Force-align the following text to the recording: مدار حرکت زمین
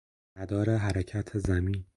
مدار 0.37 0.69
حرکت 0.77 1.37
زمین 1.37 1.85